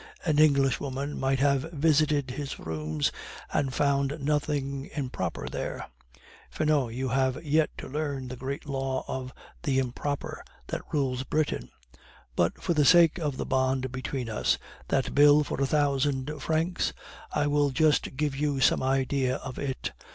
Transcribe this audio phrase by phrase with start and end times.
[0.25, 3.11] An Englishwoman might have visited his rooms
[3.53, 5.85] and found nothing 'improper' there.
[6.49, 11.69] Finot, you have yet to learn the great law of the 'Improper' that rules Britain.
[12.35, 16.93] But, for the sake of the bond between us that bill for a thousand francs
[17.31, 19.91] I will just give you some idea of it.